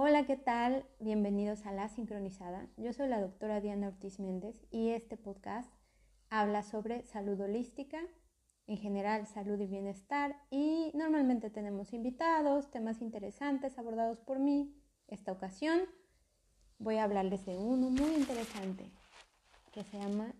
[0.00, 0.86] Hola, ¿qué tal?
[1.00, 2.68] Bienvenidos a La Sincronizada.
[2.76, 5.68] Yo soy la doctora Diana Ortiz Méndez y este podcast
[6.30, 7.98] habla sobre salud holística,
[8.68, 14.72] en general salud y bienestar y normalmente tenemos invitados, temas interesantes abordados por mí.
[15.08, 15.80] Esta ocasión
[16.78, 18.92] voy a hablarles de uno muy interesante
[19.72, 20.32] que se llama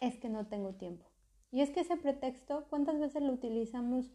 [0.00, 1.06] Es que no tengo tiempo.
[1.52, 4.06] Y es que ese pretexto, ¿cuántas veces lo utilizamos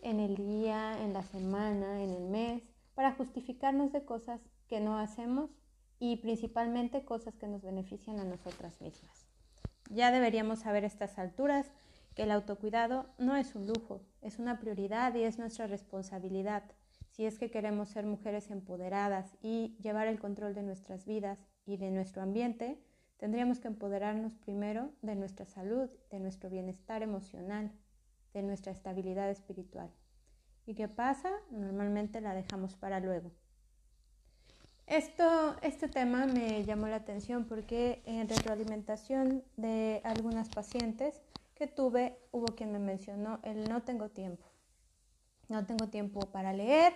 [0.00, 2.71] en el día, en la semana, en el mes?
[2.94, 5.50] Para justificarnos de cosas que no hacemos
[5.98, 9.26] y principalmente cosas que nos benefician a nosotras mismas.
[9.90, 11.70] Ya deberíamos saber a estas alturas
[12.14, 16.64] que el autocuidado no es un lujo, es una prioridad y es nuestra responsabilidad.
[17.10, 21.76] Si es que queremos ser mujeres empoderadas y llevar el control de nuestras vidas y
[21.76, 22.78] de nuestro ambiente,
[23.18, 27.70] tendríamos que empoderarnos primero de nuestra salud, de nuestro bienestar emocional,
[28.32, 29.90] de nuestra estabilidad espiritual.
[30.66, 31.30] ¿Y qué pasa?
[31.50, 33.32] Normalmente la dejamos para luego.
[34.86, 41.22] Esto, este tema me llamó la atención porque en retroalimentación de algunas pacientes
[41.54, 44.44] que tuve, hubo quien me mencionó el no tengo tiempo.
[45.48, 46.92] No tengo tiempo para leer,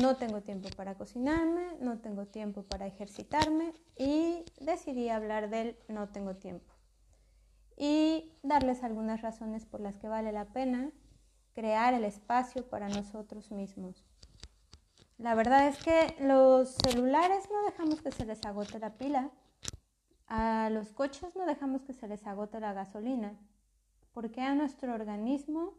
[0.00, 6.08] no tengo tiempo para cocinarme, no tengo tiempo para ejercitarme y decidí hablar del no
[6.08, 6.72] tengo tiempo.
[7.76, 10.92] Y darles algunas razones por las que vale la pena
[11.54, 14.04] crear el espacio para nosotros mismos.
[15.18, 19.30] La verdad es que los celulares no dejamos que se les agote la pila,
[20.26, 23.38] a los coches no dejamos que se les agote la gasolina,
[24.12, 25.74] porque a nuestro organismo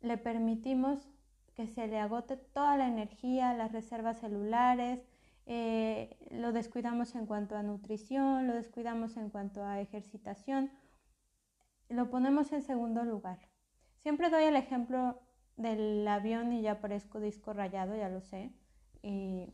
[0.00, 1.08] le permitimos
[1.54, 5.00] que se le agote toda la energía, las reservas celulares,
[5.46, 10.70] eh, lo descuidamos en cuanto a nutrición, lo descuidamos en cuanto a ejercitación,
[11.88, 13.51] lo ponemos en segundo lugar.
[14.02, 15.20] Siempre doy el ejemplo
[15.56, 18.52] del avión y ya parezco disco rayado, ya lo sé,
[19.02, 19.46] y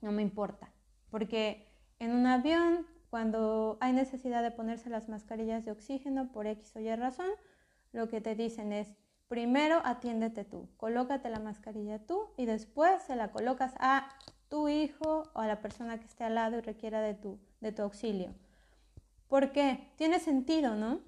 [0.00, 0.72] no me importa,
[1.10, 1.66] porque
[1.98, 6.80] en un avión, cuando hay necesidad de ponerse las mascarillas de oxígeno por X o
[6.80, 7.30] Y razón,
[7.92, 8.88] lo que te dicen es,
[9.28, 14.08] primero atiéndete tú, colócate la mascarilla tú y después se la colocas a
[14.48, 17.72] tu hijo o a la persona que esté al lado y requiera de tu, de
[17.72, 18.34] tu auxilio.
[19.28, 19.88] ¿Por qué?
[19.96, 21.00] Tiene sentido, ¿no?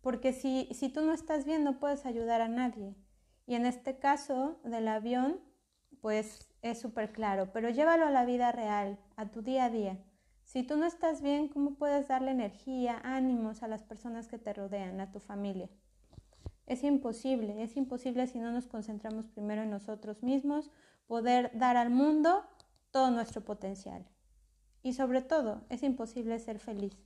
[0.00, 2.94] Porque si, si tú no estás bien no puedes ayudar a nadie.
[3.46, 5.40] Y en este caso del avión,
[6.00, 9.98] pues es súper claro, pero llévalo a la vida real, a tu día a día.
[10.44, 14.52] Si tú no estás bien, ¿cómo puedes darle energía, ánimos a las personas que te
[14.52, 15.68] rodean, a tu familia?
[16.66, 20.70] Es imposible, es imposible si no nos concentramos primero en nosotros mismos,
[21.06, 22.44] poder dar al mundo
[22.90, 24.06] todo nuestro potencial.
[24.82, 26.96] Y sobre todo, es imposible ser feliz.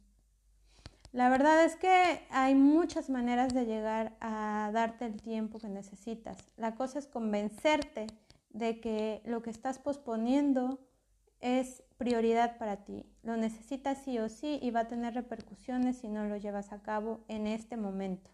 [1.15, 6.37] La verdad es que hay muchas maneras de llegar a darte el tiempo que necesitas.
[6.57, 8.09] La cosa es convencerte
[8.51, 10.81] de que lo que estás posponiendo
[11.39, 13.07] es prioridad para ti.
[13.23, 16.83] Lo necesitas sí o sí y va a tener repercusiones si no lo llevas a
[16.83, 18.33] cabo en este momento.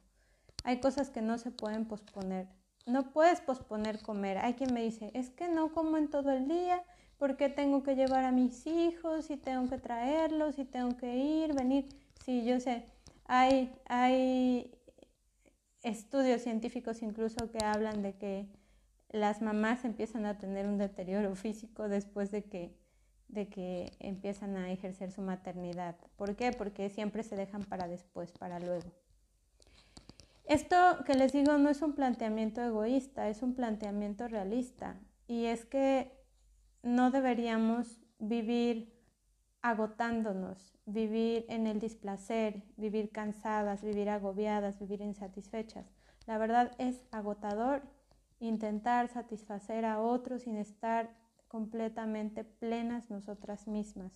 [0.64, 2.48] Hay cosas que no se pueden posponer.
[2.86, 4.38] No puedes posponer comer.
[4.38, 6.82] Hay quien me dice, es que no como en todo el día
[7.18, 11.52] porque tengo que llevar a mis hijos y tengo que traerlos y tengo que ir,
[11.52, 11.86] venir.
[12.24, 12.84] Sí, yo sé.
[13.26, 14.72] Hay, hay
[15.82, 18.48] estudios científicos incluso que hablan de que
[19.10, 22.76] las mamás empiezan a tener un deterioro físico después de que,
[23.28, 25.96] de que empiezan a ejercer su maternidad.
[26.16, 26.52] ¿Por qué?
[26.52, 28.92] Porque siempre se dejan para después, para luego.
[30.44, 30.76] Esto
[31.06, 34.96] que les digo no es un planteamiento egoísta, es un planteamiento realista.
[35.26, 36.12] Y es que
[36.82, 38.99] no deberíamos vivir
[39.62, 45.86] agotándonos, vivir en el displacer, vivir cansadas, vivir agobiadas, vivir insatisfechas.
[46.26, 47.82] La verdad es agotador
[48.38, 51.10] intentar satisfacer a otros sin estar
[51.48, 54.12] completamente plenas nosotras mismas.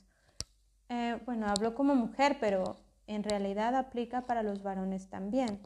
[0.88, 2.76] Eh, bueno, hablo como mujer, pero
[3.06, 5.60] en realidad aplica para los varones también.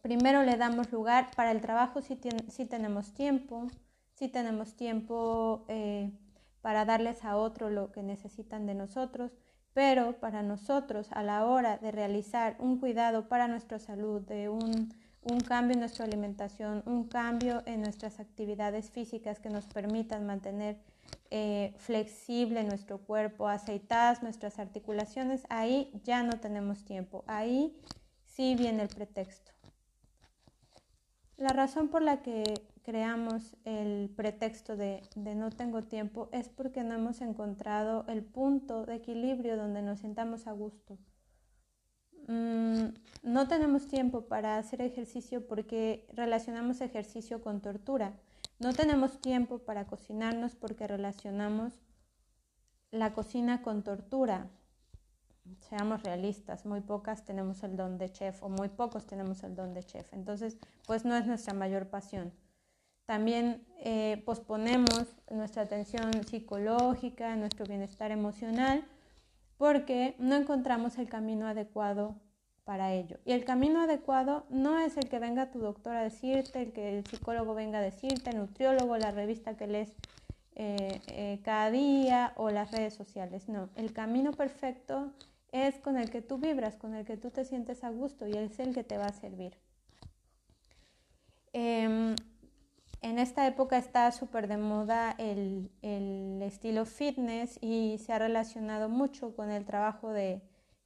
[0.00, 2.18] Primero le damos lugar para el trabajo si,
[2.48, 3.66] si tenemos tiempo,
[4.14, 6.10] si tenemos tiempo eh,
[6.62, 9.32] para darles a otro lo que necesitan de nosotros,
[9.72, 14.92] pero para nosotros a la hora de realizar un cuidado para nuestra salud, de un,
[15.46, 20.78] cambio en nuestra alimentación, un cambio en nuestras actividades físicas que nos permitan mantener
[21.30, 27.76] eh, flexible nuestro cuerpo, aceitadas nuestras articulaciones, ahí ya no tenemos tiempo, ahí
[28.24, 29.52] sí viene el pretexto.
[31.36, 32.44] La razón por la que
[32.82, 38.96] creamos el pretexto de, no tengo tiempo es porque no hemos encontrado el punto de
[38.96, 40.98] equilibrio donde nos sentamos a gusto.
[42.28, 48.14] Mm, no tenemos tiempo para hacer ejercicio porque relacionamos ejercicio con tortura,
[48.58, 51.72] No tenemos tiempo para cocinarnos porque relacionamos
[52.90, 54.50] la cocina con tortura.
[55.68, 59.72] Seamos realistas, muy pocas tenemos el don de chef o muy pocos tenemos el don
[59.72, 60.12] de chef.
[60.12, 62.32] Entonces, pues no es nuestra mayor pasión.
[63.10, 68.84] También eh, posponemos nuestra atención psicológica, nuestro bienestar emocional,
[69.58, 72.14] porque no encontramos el camino adecuado
[72.62, 73.18] para ello.
[73.24, 76.98] Y el camino adecuado no es el que venga tu doctor a decirte, el que
[76.98, 79.92] el psicólogo venga a decirte, el nutriólogo, la revista que lees
[80.54, 83.48] eh, eh, cada día o las redes sociales.
[83.48, 85.12] No, el camino perfecto
[85.50, 88.34] es con el que tú vibras, con el que tú te sientes a gusto y
[88.34, 89.58] es el que te va a servir.
[91.52, 92.14] Em,
[93.02, 98.88] en esta época está súper de moda el, el, estilo fitness y se ha relacionado
[98.88, 100.42] mucho con el trabajo de,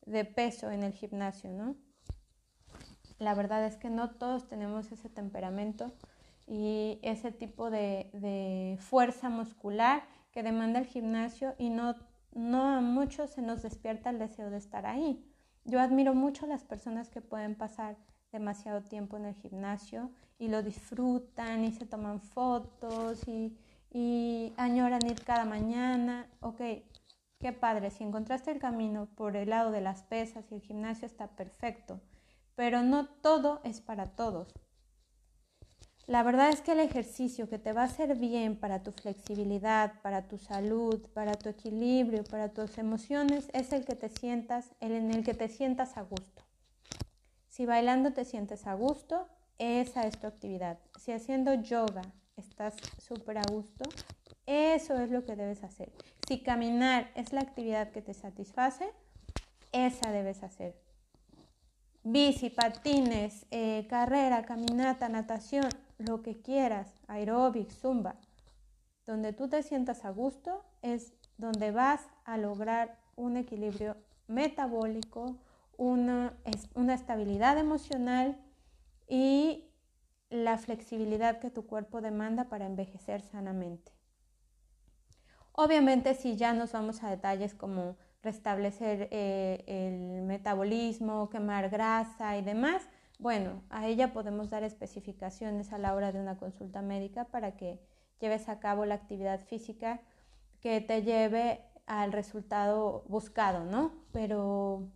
[0.07, 1.77] de peso en el gimnasio, ¿no?
[3.19, 5.93] La verdad es que no todos tenemos ese temperamento
[6.47, 11.95] y ese tipo de, fuerza muscular que demanda el gimnasio y no,
[12.33, 15.25] no a muchos se nos despierta el deseo de estar ahí.
[15.65, 17.97] Yo admiro mucho las personas que pueden pasar
[18.35, 23.57] demasiado tiempo en el gimnasio y lo disfrutan y se toman fotos y,
[24.57, 26.27] añoran ir cada mañana.
[26.41, 26.61] Ok,
[27.39, 31.07] qué padre, si encontraste el camino por el lado de las pesas y el gimnasio
[31.07, 32.01] está perfecto,
[32.57, 34.53] pero no todo es para todos.
[36.07, 40.03] La verdad es que el ejercicio que te va a hacer bien para tu flexibilidad,
[40.03, 44.93] para tu salud, para tu equilibrio, para tus emociones, es el que te sientas, el
[44.93, 46.44] en el que te sientas a gusto.
[47.55, 49.29] Si bailando te sientes a gusto,
[49.59, 50.77] esa es tu actividad.
[50.99, 52.03] Si haciendo yoga
[52.37, 53.89] estás súper a gusto,
[54.45, 55.93] eso es lo que debes hacer.
[56.27, 58.91] Si caminar es la actividad que te satisface,
[59.71, 60.75] esa debes hacer.
[62.03, 65.69] Bici, patines, eh, carrera, caminata, natación,
[65.99, 68.17] lo que quieras, aeróbic, zumba,
[69.07, 73.97] donde tú te sientas a gusto es donde vas a lograr un equilibrio
[74.27, 75.37] metabólico,
[75.77, 76.37] una,
[76.75, 78.39] una estabilidad emocional
[79.09, 79.71] y
[80.31, 83.93] la flexibilidad que tu cuerpo demanda para envejecer sanamente.
[85.53, 92.43] Obviamente si ya nos vamos a detalles como restablecer eh, el metabolismo, quemar grasa y
[92.43, 92.83] demás,
[93.19, 97.81] bueno, a ella podemos dar especificaciones a la hora de una consulta médica para que
[98.21, 100.01] lleves a cabo la actividad física
[100.61, 103.93] que te lleve al resultado buscado, ¿no?
[104.11, 104.89] Pero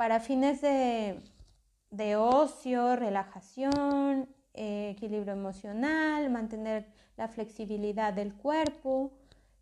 [0.00, 6.86] para fines de, ocio, relajación, eh, equilibrio emocional, mantener
[7.18, 9.12] la flexibilidad del cuerpo,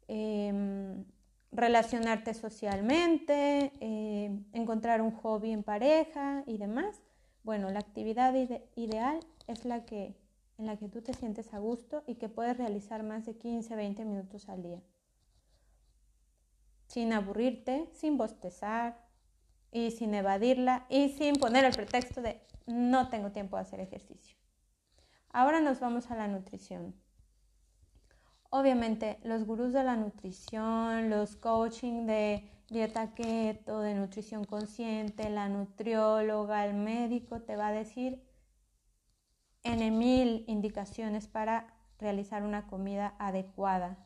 [0.07, 1.05] em,
[1.51, 7.03] relacionarte socialmente, eh, encontrar un hobby en pareja y demás,
[7.43, 8.33] bueno, la actividad
[8.77, 9.19] ideal
[9.49, 10.15] es la que
[10.57, 13.75] en la que tú te sientes a gusto y que puedes realizar más de 15,
[13.75, 14.81] 20 minutos al día.
[16.87, 19.08] Sin aburrirte, sin bostezar
[19.73, 24.37] y sin evadirla y sin poner el pretexto de no tengo tiempo de hacer ejercicio.
[25.31, 26.95] Ahora nos vamos a la nutrición.
[28.51, 35.49] Obviamente, los gurús de la nutrición, los coaching de dieta keto, de nutrición consciente, la
[35.49, 38.23] nutrióloga, el médico te va a decir
[39.65, 43.99] en mil indicaciones para realizar una comida adecuada,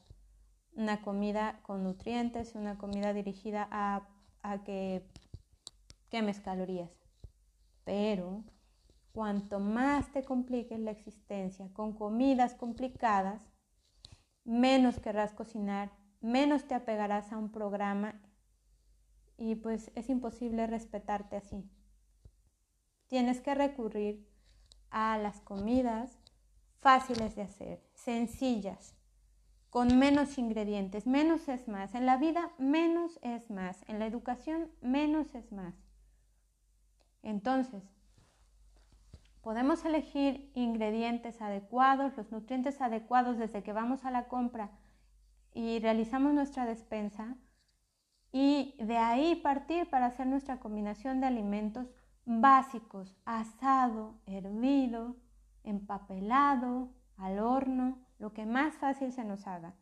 [0.75, 4.09] una comida con nutrientes, una comida dirigida a,
[4.43, 5.09] a que
[6.13, 6.91] quemes calorías.
[7.85, 8.45] Pero
[9.13, 13.43] cuanto más te compliques la existencia con comidas complicadas,
[14.45, 15.91] menos querrás cocinar,
[16.21, 18.21] menos te apegarás a un programa
[19.39, 21.65] y pues es imposible respetarte así.
[23.09, 24.29] Tienes que recurrir
[24.91, 26.19] a las comidas
[26.81, 28.95] fáciles de hacer, sencillas,
[29.71, 31.07] con menos ingredientes.
[31.07, 31.95] Menos es más.
[31.95, 33.83] En la vida, menos es más.
[33.89, 35.82] En la educación, menos es más.
[37.23, 37.83] Entonces,
[39.43, 44.71] podemos elegir ingredientes adecuados, los nutrientes adecuados desde que vamos a la compra
[45.55, 47.37] y realizamos nuestra despensa
[48.33, 51.93] y de ahí partir para hacer nuestra combinación de alimentos
[52.25, 55.17] básicos, asado, hervido,
[55.65, 59.75] empapelado, al horno, lo que más fácil se nos haga.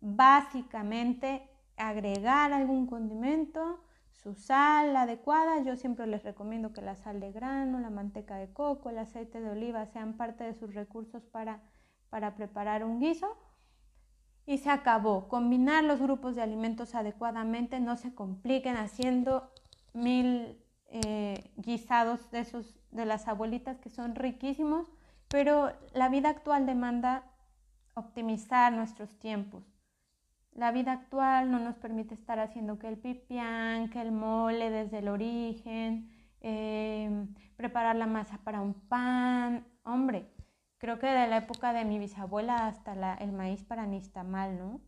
[0.00, 3.82] Básicamente agregar algún condimento,
[4.24, 8.50] su sal adecuada, yo siempre les recomiendo que la sal de grano, la manteca de
[8.50, 11.60] coco, el aceite de oliva sean parte de sus recursos para,
[12.08, 13.36] para preparar un guiso
[14.46, 15.28] y se acabó.
[15.28, 19.52] Combinar los grupos de alimentos adecuadamente, no se compliquen haciendo
[19.92, 22.46] mil eh, guisados de,
[22.92, 24.90] de las abuelitas que son riquísimos,
[25.28, 27.30] pero la vida actual demanda
[27.92, 29.73] optimizar nuestros tiempos.
[30.54, 34.98] La vida actual no nos permite estar haciendo que el pipián, que el mole desde
[34.98, 39.66] el origen, eh, preparar la masa para un pan.
[39.82, 40.30] Hombre,
[40.78, 43.88] creo que de la época de mi bisabuela hasta el maíz para
[44.24, 44.80] mal, ¿no?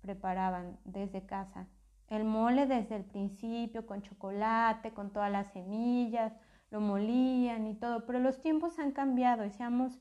[0.00, 1.68] preparaban desde casa.
[2.08, 6.32] El mole desde el principio, con chocolate, con todas las semillas,
[6.70, 8.04] lo molían y todo.
[8.04, 10.00] Pero los tiempos han cambiado y seamos,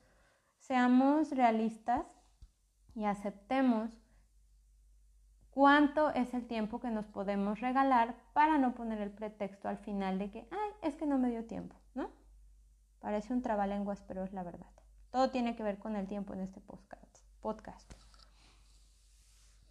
[0.57, 2.05] seamos realistas
[2.95, 4.02] y aceptemos
[5.53, 10.17] cuánto es el tiempo que nos podemos regalar para no poner el pretexto al final
[10.17, 12.09] de que, ay, es que no me dio tiempo, ¿no?
[12.99, 14.71] Parece un trabalenguas, pero es la verdad.
[15.11, 16.59] Todo tiene que ver con el tiempo en este
[17.41, 17.93] podcast.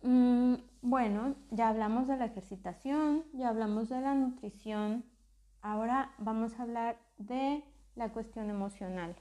[0.03, 5.05] Mm, bueno, ya hablamos de la ejercitación, ya hablamos de la nutrición.
[5.63, 9.17] Ahora vamos a hablar de la cuestión emocional.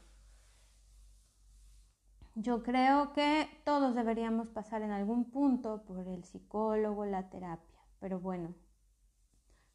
[2.35, 8.21] Yo creo que todos deberíamos pasar en algún punto por el psicólogo, la terapia, pero
[8.21, 8.55] bueno,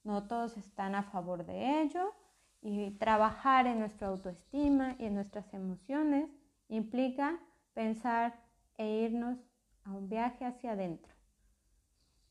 [0.04, 2.14] no todos están a favor de ello
[2.62, 6.30] y trabajar en nuestra autoestima y en nuestras emociones
[6.68, 7.38] implica
[7.74, 8.42] pensar
[8.78, 9.38] e irnos
[9.84, 11.12] a un viaje hacia adentro.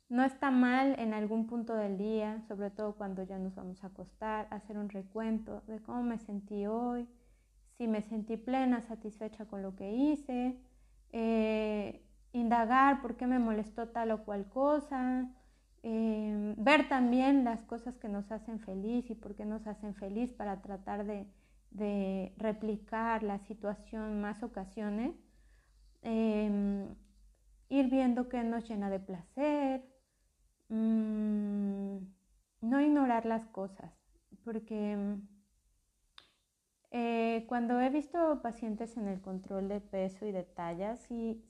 [0.09, 3.87] No está mal en algún punto del día, sobre todo cuando ya nos vamos a
[3.87, 7.07] acostar, hacer un recuento de cómo me sentí hoy,
[7.77, 10.57] si me sentí plena, satisfecha con lo que hice,
[11.11, 12.01] eh,
[12.33, 15.29] indagar por qué me molestó tal o cual cosa,
[15.83, 20.33] eh, ver también las cosas que nos hacen feliz y por qué nos hacen feliz
[20.33, 21.27] para tratar de,
[22.37, 25.13] replicar la situación más ocasiones,
[26.01, 26.87] em,
[27.69, 29.85] ir viendo qué nos llena de placer,
[30.69, 31.97] mm,
[32.61, 33.91] no ignorar las cosas,
[34.43, 35.17] porque
[36.97, 41.43] eh, cuando he visto pacientes en el control de peso y de talla, sí,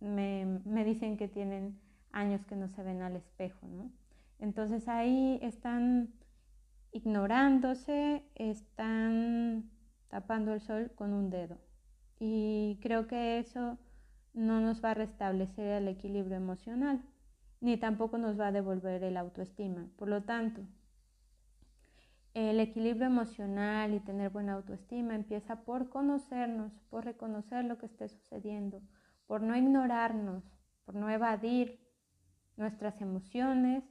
[0.00, 1.78] me, dicen que tienen
[2.10, 3.92] años que no se ven al espejo, ¿no?
[4.40, 6.12] Entonces ahí están
[6.90, 9.70] ignorándose, están
[10.08, 11.58] tapando el sol con un dedo.
[12.18, 13.78] Y creo que eso
[14.34, 17.00] no nos va a restablecer el equilibrio emocional,
[17.60, 19.86] ni tampoco nos va a devolver el autoestima.
[19.94, 20.62] Por lo tanto,
[22.34, 28.08] el equilibrio emocional y tener buena autoestima empieza por conocernos, por reconocer lo que esté
[28.08, 28.80] sucediendo,
[29.26, 30.42] por no ignorarnos,
[30.84, 31.78] por no evadir
[32.56, 33.84] nuestras emociones,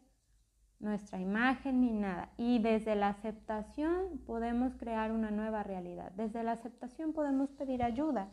[0.79, 2.33] nuestra imagen ni nada.
[2.38, 6.12] Y desde la aceptación podemos crear una nueva realidad.
[6.13, 8.31] Desde la aceptación podemos pedir ayuda.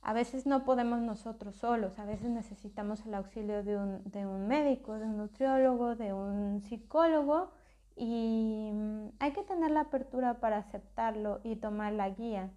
[0.00, 4.46] A veces no podemos nosotros solos, a veces necesitamos el auxilio de un, de un
[4.46, 7.52] médico, de un nutriólogo, de un psicólogo
[7.96, 12.50] y mm, hay que tener la apertura para aceptarlo y tomar la guía.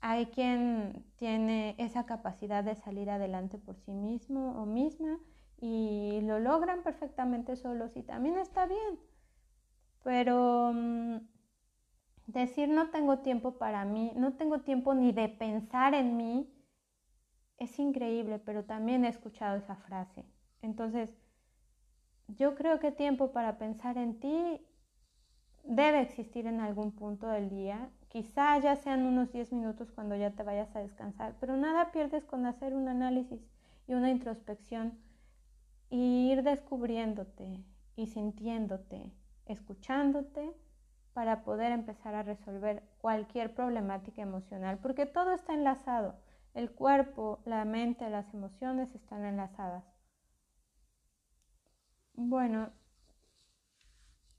[0.00, 5.18] Hay quien tiene esa capacidad de salir adelante por sí mismo o misma
[5.60, 8.98] y lo logran perfectamente solos y también está bien.
[10.02, 11.18] Pero mm,
[12.26, 16.52] decir no tengo tiempo para mí, no tengo tiempo ni de pensar en mí,
[17.58, 20.24] es increíble, pero también he escuchado esa frase.
[20.62, 21.10] Entonces,
[22.28, 24.60] yo creo que tiempo para pensar en ti
[25.64, 27.90] debe existir en algún punto del día.
[28.08, 32.24] Quizá ya sean unos 10 minutos cuando ya te vayas a descansar, pero nada pierdes
[32.24, 33.40] con hacer un análisis
[33.86, 34.98] y una introspección
[35.90, 37.64] y ir descubriéndote
[37.96, 39.12] y sintiéndote,
[39.46, 40.54] escuchándote
[41.12, 46.14] para poder empezar a resolver cualquier problemática emocional, porque todo está enlazado.
[46.54, 49.84] El cuerpo, la mente, las emociones están enlazadas.
[52.14, 52.70] Bueno,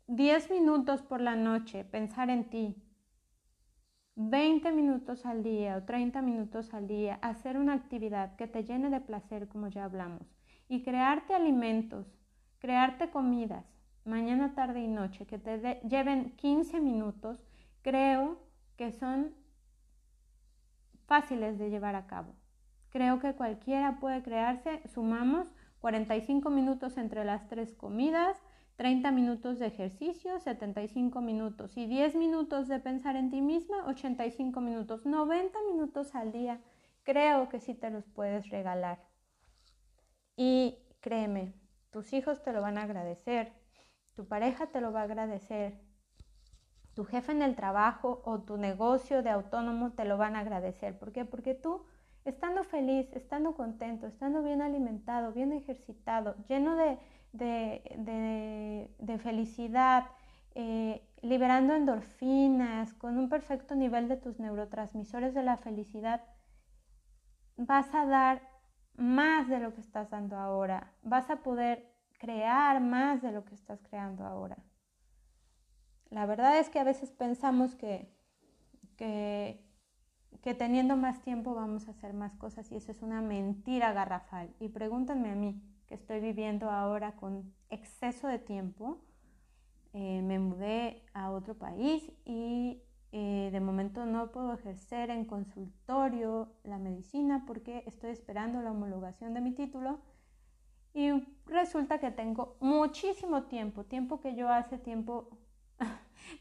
[0.07, 2.75] 10 minutos por la noche, pensar en ti.
[4.15, 8.91] 20 minutos al día o 30 minutos al día, hacer una actividad que te llene
[8.91, 10.21] de placer, como ya hablamos.
[10.69, 12.05] Y crearte alimentos,
[12.59, 13.65] crearte comidas,
[14.05, 17.43] mañana, tarde y noche, que te lleven 15 minutos,
[17.81, 18.37] creo
[18.77, 19.33] que son
[21.07, 22.35] fáciles de llevar a cabo.
[22.91, 25.51] Creo que cualquiera puede crearse, sumamos
[25.83, 28.41] 45 minutos entre las tres comidas,
[28.77, 34.61] 30 minutos de ejercicio, 75 minutos y 10 minutos de pensar en ti misma, 85
[34.61, 36.61] minutos, 90 minutos al día.
[37.03, 39.03] Creo que sí te los puedes regalar.
[40.37, 41.53] Y créeme,
[41.89, 43.51] tus hijos te lo van a agradecer,
[44.15, 45.81] tu pareja te lo va a agradecer,
[46.93, 50.97] tu jefe en el trabajo o tu negocio de autónomo te lo van a agradecer.
[50.97, 51.25] ¿Por qué?
[51.25, 51.85] Porque tú
[52.25, 56.99] estando feliz, estando contento, estando bien alimentado, bien ejercitado, lleno de,
[59.19, 60.05] felicidad,
[60.55, 66.23] eh, liberando endorfinas, con un perfecto nivel de tus neurotransmisores de la felicidad,
[67.57, 68.41] vas a dar
[68.95, 73.55] más de lo que estás dando ahora, vas a poder crear más de lo que
[73.55, 74.57] estás creando ahora.
[76.09, 78.07] La verdad es que a veces pensamos que,
[78.97, 79.62] que,
[80.43, 84.53] que, teniendo más tiempo vamos a hacer más cosas y eso es una mentira garrafal.
[84.59, 88.99] Y pregúntenme a mí, que estoy viviendo ahora con exceso de tiempo,
[89.93, 92.81] eh, me mudé a otro país y
[93.11, 99.33] eh, de momento no puedo ejercer en consultorio la medicina porque estoy esperando la homologación
[99.33, 99.99] de mi título
[100.93, 101.11] y
[101.45, 105.29] resulta que tengo muchísimo tiempo, tiempo que yo hace tiempo,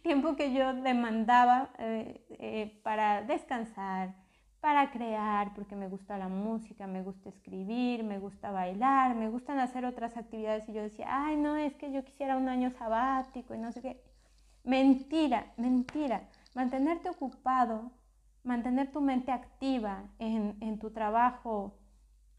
[0.02, 4.14] tiempo que yo demandaba eh, eh, para descansar,
[4.60, 9.58] para crear, porque me gusta la música, me gusta escribir, me gusta bailar, me gustan
[9.58, 13.54] hacer otras actividades y yo decía, ay no, es que yo quisiera un año sabático
[13.54, 14.02] y no sé qué.
[14.64, 16.28] Mentira, mentira.
[16.54, 17.90] Mantenerte ocupado,
[18.44, 21.78] mantener tu mente activa en, tu trabajo,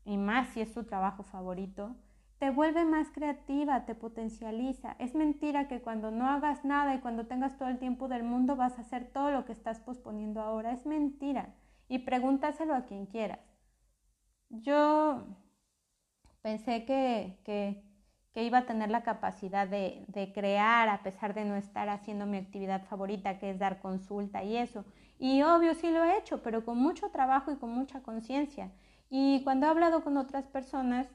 [0.06, 1.96] y más si es tu trabajo favorito,
[2.44, 4.98] te vuelve más creativa, te potencializa.
[5.00, 8.58] Es mentira que cuando no hagas nada y cuando tengas todo el tiempo del mundo
[8.58, 10.74] vas a hacer todo lo que estás posponiendo ahora.
[10.74, 11.56] Es mentira.
[11.88, 13.40] Y pregúntaselo a quien quieras.
[14.50, 15.26] Yo
[16.42, 17.40] pensé que,
[18.34, 22.36] que iba a tener la capacidad de, crear a pesar de no estar haciendo mi
[22.36, 24.84] actividad favorita, que es dar consulta y eso.
[25.18, 28.70] Y obvio sí lo he hecho, pero con mucho trabajo y con mucha conciencia.
[29.10, 31.08] Y cuando he hablado con otras personas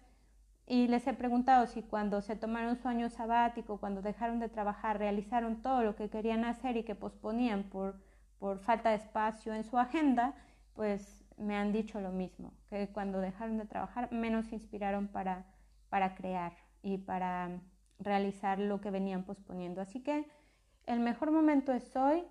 [0.68, 4.98] y les he preguntado si cuando se tomaron su año sabático, cuando dejaron de trabajar,
[4.98, 7.98] realizaron todo lo que querían hacer y que posponían por,
[8.38, 10.34] por falta de espacio en su agenda,
[10.74, 15.46] pues me han dicho lo mismo, que cuando dejaron de trabajar menos se inspiraron para,
[15.88, 17.60] para crear y para
[17.98, 19.80] realizar lo que venían posponiendo.
[19.80, 20.26] Así que
[20.86, 22.24] el mejor momento es hoy,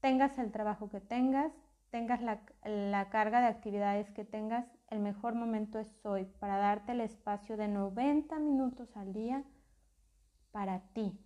[0.00, 1.52] tengas el trabajo que tengas,
[1.90, 6.92] tengas la, la, carga de actividades que tengas, el mejor momento es hoy para darte
[6.92, 9.44] el espacio de 90 minutos al día
[10.50, 11.18] para ti.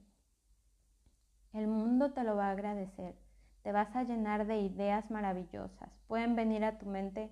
[1.53, 3.14] El mundo te lo va a agradecer,
[3.62, 7.31] te vas a llenar de ideas maravillosas, pueden venir a tu mente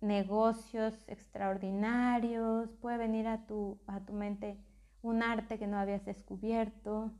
[0.00, 4.58] negocios extraordinarios, puede venir a tu, a tu mente
[5.02, 7.10] un arte que no habías descubierto,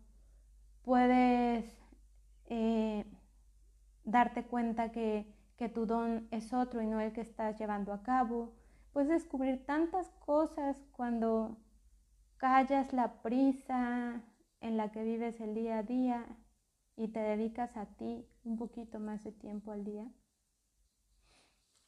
[0.83, 1.64] puedes
[2.47, 3.05] eh,
[4.05, 8.03] darte cuenta que, que tu don es otro y no el que estás llevando a
[8.03, 8.55] cabo,
[8.93, 11.59] puedes descubrir tantas cosas cuando
[12.37, 14.23] callas la prisa
[14.61, 16.27] en la que vives el día a día
[16.97, 20.07] y te dedicas a ti un poquito más de tiempo al día.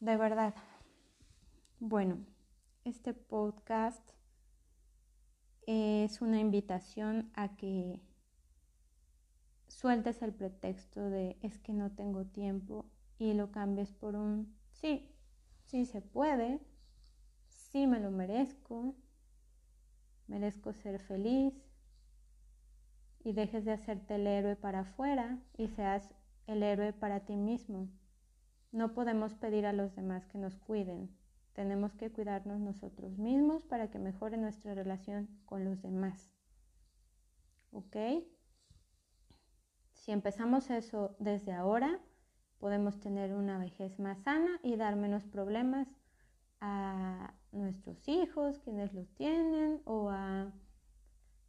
[0.00, 0.54] De verdad,
[1.78, 2.18] bueno,
[2.84, 4.10] este podcast
[5.66, 8.00] es una invitación a que
[9.68, 12.86] sueltes el pretexto de es que no tengo tiempo
[13.18, 15.10] y lo cambies por un sí,
[15.64, 16.60] sí se puede,
[17.48, 18.94] sí me lo merezco,
[20.26, 21.54] merezco ser feliz
[23.24, 26.14] y dejes de hacerte el héroe para afuera y seas
[26.46, 27.88] el héroe para ti mismo.
[28.72, 31.10] No podemos pedir a los demás que nos cuiden,
[31.56, 36.30] tenemos que cuidarnos nosotros mismos para que mejore nuestra relación con los demás.
[37.72, 37.96] ¿Ok?
[39.94, 41.98] Si empezamos eso desde ahora,
[42.58, 45.88] podemos tener una vejez más sana y dar menos problemas
[46.60, 50.52] a nuestros hijos, quienes los tienen, o a,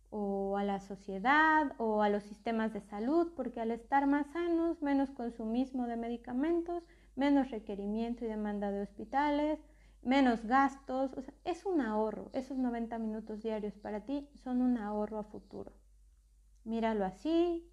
[0.09, 4.81] o a la sociedad, o a los sistemas de salud, porque al estar más sanos,
[4.81, 6.83] menos consumismo de medicamentos,
[7.15, 9.59] menos requerimiento y demanda de hospitales,
[10.01, 11.11] menos gastos,
[11.43, 12.29] es un ahorro.
[12.33, 15.73] Esos 90 minutos diarios para ti son un ahorro a futuro.
[16.63, 17.65] Míralo así,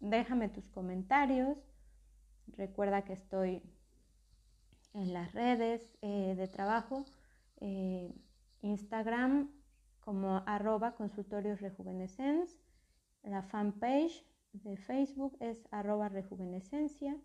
[0.00, 1.58] déjame tus comentarios.
[2.56, 3.62] Recuerda que estoy
[4.94, 7.04] en las redes eh, de trabajo,
[7.60, 8.12] eh,
[8.62, 9.50] Instagram
[10.00, 11.60] como arroba consultorios
[13.22, 17.16] la fanpage de Facebook es arroba rejuvenescencia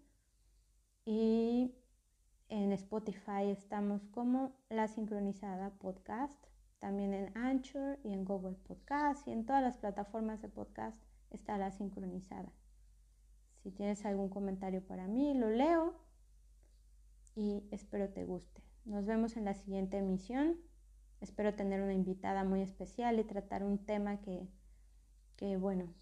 [1.06, 1.76] y
[2.50, 6.44] en Spotify estamos como La Sincronizada Podcast,
[6.80, 11.58] también en Anchor y en Google Podcast y en todas las plataformas de podcast está
[11.58, 12.52] La Sincronizada.
[13.63, 15.93] Si tienes algún comentario para mí, lo leo
[17.36, 18.62] y espero te guste.
[18.86, 20.58] Nos vemos en la siguiente emisión.
[21.19, 24.47] Espero tener una invitada muy especial y tratar un tema que,
[25.38, 25.93] que bueno,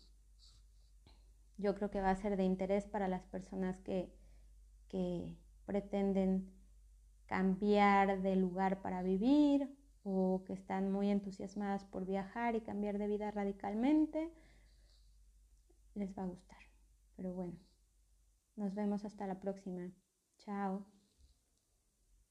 [1.57, 4.09] yo creo que va a ser de interés para las personas que,
[4.87, 6.49] que pretenden
[7.25, 9.69] cambiar de lugar para vivir
[10.03, 14.31] o que están muy entusiasmadas por viajar y cambiar de vida radicalmente,
[15.95, 16.58] les va a gustar.
[17.19, 17.59] Pero bueno,
[18.55, 19.91] nos vemos hasta la próxima.
[20.37, 20.85] Chao.